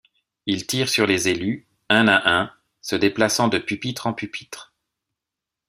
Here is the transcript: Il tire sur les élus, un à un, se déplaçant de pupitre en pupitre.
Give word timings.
Il 0.47 0.65
tire 0.65 0.89
sur 0.89 1.05
les 1.05 1.27
élus, 1.27 1.67
un 1.87 2.07
à 2.07 2.27
un, 2.35 2.51
se 2.81 2.95
déplaçant 2.95 3.49
de 3.49 3.59
pupitre 3.59 4.07
en 4.07 4.13
pupitre. 4.15 4.73